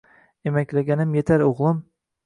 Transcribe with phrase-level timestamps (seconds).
[0.51, 1.89] Emaklaganim yetar, oʻgʻlim